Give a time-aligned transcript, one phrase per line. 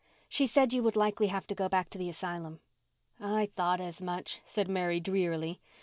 [0.27, 2.59] "She said you would likely have to go back to the asylum."
[3.19, 5.61] "I thought as much," said Mary drearily.